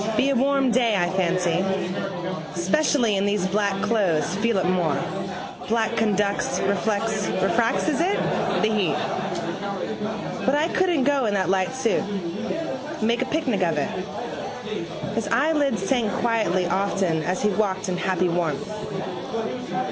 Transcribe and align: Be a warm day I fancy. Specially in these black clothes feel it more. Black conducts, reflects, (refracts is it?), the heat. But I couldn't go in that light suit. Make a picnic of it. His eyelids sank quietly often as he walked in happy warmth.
Be 0.17 0.29
a 0.29 0.35
warm 0.35 0.71
day 0.71 0.95
I 0.95 1.09
fancy. 1.11 1.63
Specially 2.59 3.17
in 3.17 3.25
these 3.25 3.47
black 3.47 3.79
clothes 3.83 4.35
feel 4.37 4.57
it 4.57 4.65
more. 4.65 4.99
Black 5.67 5.95
conducts, 5.95 6.59
reflects, 6.61 7.27
(refracts 7.41 7.87
is 7.87 8.01
it?), 8.01 8.17
the 8.61 8.73
heat. 8.73 8.95
But 10.47 10.55
I 10.55 10.69
couldn't 10.69 11.03
go 11.03 11.25
in 11.25 11.35
that 11.35 11.49
light 11.49 11.71
suit. 11.75 12.03
Make 13.03 13.21
a 13.21 13.25
picnic 13.25 13.61
of 13.61 13.77
it. 13.77 13.89
His 15.13 15.27
eyelids 15.27 15.83
sank 15.87 16.11
quietly 16.13 16.65
often 16.65 17.21
as 17.23 17.41
he 17.43 17.49
walked 17.49 17.87
in 17.87 17.97
happy 17.97 18.27
warmth. 18.29 18.67